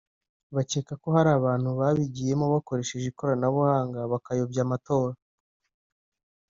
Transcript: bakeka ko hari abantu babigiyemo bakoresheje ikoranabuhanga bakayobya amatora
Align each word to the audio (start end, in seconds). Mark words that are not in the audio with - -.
bakeka 0.55 0.93
ko 1.01 1.07
hari 1.15 1.29
abantu 1.39 1.69
babigiyemo 1.79 2.45
bakoresheje 2.53 3.05
ikoranabuhanga 3.09 3.99
bakayobya 4.11 4.61
amatora 4.65 5.15